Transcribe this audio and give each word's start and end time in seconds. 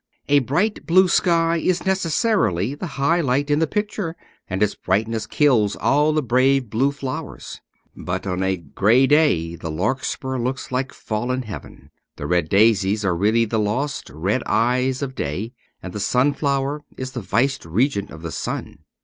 A 0.27 0.39
bright 0.39 0.87
blue 0.87 1.07
sky 1.07 1.57
is 1.57 1.85
necessarily 1.85 2.73
the 2.73 2.87
high 2.97 3.21
light 3.21 3.51
in 3.51 3.59
the 3.59 3.67
picture, 3.67 4.15
and 4.49 4.63
its 4.63 4.73
brightness 4.73 5.27
kills 5.27 5.75
all 5.75 6.11
the 6.11 6.23
bright 6.23 6.71
blue 6.71 6.91
flowers. 6.91 7.61
But 7.95 8.25
on 8.25 8.41
a 8.41 8.57
grey 8.57 9.05
day 9.05 9.55
the 9.55 9.69
larkspur 9.69 10.39
looks 10.39 10.71
like 10.71 10.91
fallen 10.91 11.43
heaven; 11.43 11.91
the 12.15 12.25
red 12.25 12.49
daisies 12.49 13.05
are 13.05 13.15
really 13.15 13.45
the 13.45 13.59
lost 13.59 14.09
red 14.09 14.41
eyes 14.47 15.03
of 15.03 15.13
day, 15.13 15.53
and 15.83 15.93
the 15.93 15.99
sun 15.99 16.33
flower 16.33 16.81
is 16.97 17.11
the 17.11 17.21
vice 17.21 17.63
regent 17.63 18.09
of 18.09 18.23
the 18.23 18.31
sun. 18.31 18.79